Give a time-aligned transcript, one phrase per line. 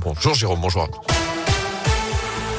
[0.00, 0.88] Bonjour Jérôme, bonjour.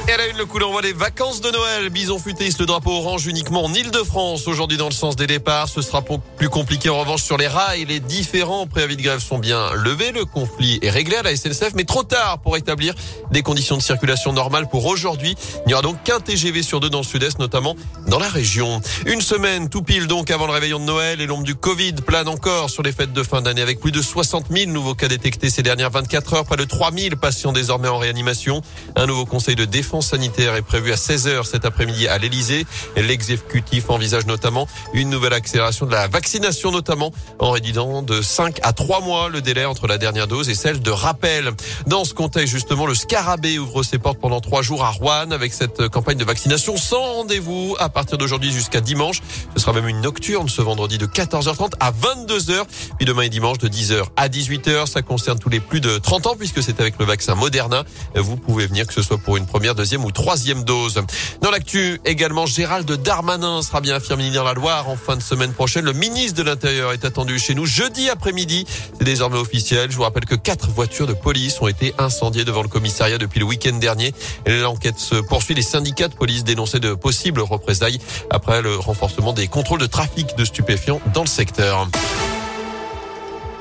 [0.08, 1.90] Et à la une, le coup d'envoi des vacances de Noël.
[1.90, 4.48] Bison futéiste, le drapeau orange uniquement en Ile-de-France.
[4.48, 7.86] Aujourd'hui, dans le sens des départs, ce sera plus compliqué en revanche sur les rails.
[7.86, 10.12] Les différents préavis de grève sont bien levés.
[10.12, 12.96] Le conflit est réglé à la SNCF, mais trop tard pour établir
[13.30, 15.36] des conditions de circulation normales pour aujourd'hui.
[15.66, 17.76] Il n'y aura donc qu'un TGV sur deux dans le sud-est, notamment
[18.08, 18.82] dans la région.
[19.06, 22.28] Une semaine, tout pile donc avant le réveillon de Noël et l'ombre du Covid plane
[22.28, 25.52] encore sur les fêtes de fin d'année avec plus de 60 000 nouveaux cas détectés
[25.52, 26.46] ces dernières 24 heures.
[26.46, 28.64] Près de 3 000 patients désormais en réanimation.
[28.96, 32.66] Un nouveau conseil de défense sanitaire est prévu à 16h cet après-midi à l'Elysée.
[32.96, 38.72] L'exécutif envisage notamment une nouvelle accélération de la vaccination, notamment en réduisant de 5 à
[38.72, 41.52] 3 mois le délai entre la dernière dose et celle de rappel.
[41.88, 45.52] Dans ce contexte, justement, le Scarabée ouvre ses portes pendant 3 jours à Rouen avec
[45.52, 49.22] cette campagne de vaccination sans rendez-vous à partir d'aujourd'hui jusqu'à dimanche.
[49.56, 52.64] Ce sera même une nocturne ce vendredi de 14h30 à 22h,
[52.98, 54.86] puis demain et dimanche de 10h à 18h.
[54.86, 57.84] Ça concerne tous les plus de 30 ans puisque c'est avec le vaccin Moderna.
[58.16, 61.02] Vous pouvez venir que ce soit pour une première, deuxième ou troisième dose.
[61.42, 65.54] Dans l'actu, également, Gérald Darmanin sera bien affirmé dans la Loire en fin de semaine
[65.54, 65.86] prochaine.
[65.86, 68.68] Le ministre de l'Intérieur est attendu chez nous jeudi après-midi.
[69.00, 69.90] C'est désormais officiel.
[69.90, 73.40] Je vous rappelle que quatre voitures de police ont été incendiées devant le commissariat depuis
[73.40, 74.14] le week-end dernier.
[74.46, 75.56] L'enquête se poursuit.
[75.56, 77.98] Les syndicats de police dénonçaient de possibles représailles
[78.30, 81.88] après le renforcement des contrôles de trafic de stupéfiants dans le secteur.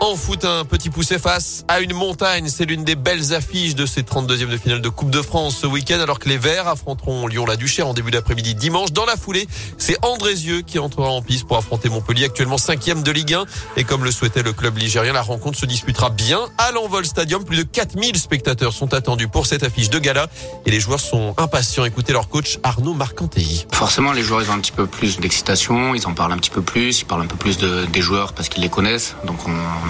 [0.02, 2.48] En foot, un petit poussé face à une montagne.
[2.48, 5.66] C'est l'une des belles affiches de ces 32e de finale de Coupe de France ce
[5.66, 8.92] week-end, alors que les Verts affronteront Lyon-la-Duchère en début d'après-midi dimanche.
[8.92, 13.10] Dans la foulée, c'est Andrézieux qui entrera en piste pour affronter Montpellier, actuellement 5e de
[13.10, 13.44] Ligue 1.
[13.76, 17.44] Et comme le souhaitait le club ligérien, la rencontre se disputera bien à l'Envol Stadium.
[17.44, 20.28] Plus de 4000 spectateurs sont attendus pour cette affiche de gala.
[20.64, 21.84] Et les joueurs sont impatients.
[21.84, 23.66] Écoutez leur coach Arnaud Marcantelli.
[23.70, 25.94] Forcément, les joueurs, ont un petit peu plus d'excitation.
[25.94, 27.02] Ils en parlent un petit peu plus.
[27.02, 29.14] Ils parlent un peu plus de, des joueurs parce qu'ils les connaissent.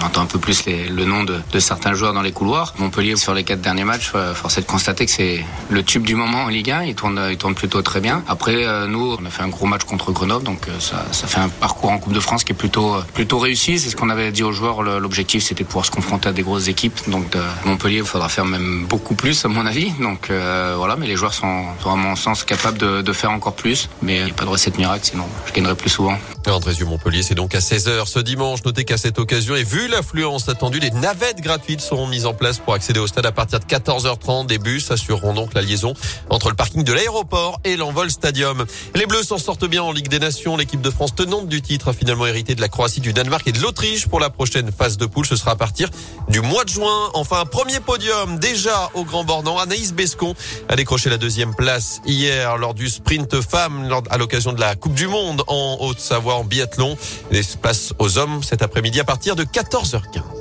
[0.01, 2.73] On entend un peu plus les, le nom de, de, certains joueurs dans les couloirs.
[2.77, 6.03] Montpellier, sur les quatre derniers matchs, euh, force est de constater que c'est le tube
[6.03, 6.83] du moment en Ligue 1.
[6.83, 8.23] Il tourne, il tourne plutôt très bien.
[8.27, 11.27] Après, euh, nous, on a fait un gros match contre Grenoble, donc euh, ça, ça
[11.27, 13.79] fait un parcours en Coupe de France qui est plutôt, plutôt réussi.
[13.79, 14.81] C'est ce qu'on avait dit aux joueurs.
[14.81, 16.99] L'objectif, c'était de pouvoir se confronter à des grosses équipes.
[17.09, 19.91] Donc, Montpellier, il faudra faire même beaucoup plus, à mon avis.
[19.99, 23.31] Donc, euh, voilà, mais les joueurs sont, sont à mon sens, capables de, de faire
[23.31, 23.89] encore plus.
[24.01, 26.17] Mais il n'y a pas de recette miracle, sinon je gagnerai plus souvent.
[26.47, 28.63] Andrézieux Montpellier, c'est donc à 16h ce dimanche.
[28.65, 32.59] Notez qu'à cette occasion, et vu l'affluence attendue, les navettes gratuites seront mises en place
[32.59, 34.47] pour accéder au stade à partir de 14h30.
[34.47, 35.93] Des bus assureront donc la liaison
[36.29, 38.65] entre le parking de l'aéroport et l'envol stadium.
[38.95, 40.55] Les Bleus s'en sortent bien en Ligue des Nations.
[40.55, 43.51] L'équipe de France tenante du titre a finalement hérité de la Croatie, du Danemark et
[43.51, 45.25] de l'Autriche pour la prochaine phase de poule.
[45.25, 45.89] Ce sera à partir
[46.29, 47.09] du mois de juin.
[47.13, 49.59] Enfin, un premier podium déjà au Grand Bornand.
[49.59, 50.35] Anaïs Bescon
[50.69, 54.93] a décroché la deuxième place hier lors du sprint femme à l'occasion de la Coupe
[54.93, 56.97] du Monde en Haute-Savoie en biathlon.
[57.29, 59.43] Les places aux hommes cet après-midi à partir de
[59.83, 60.40] 14h15.